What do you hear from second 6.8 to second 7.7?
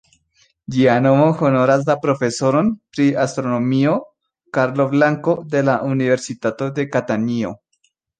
de Katanio.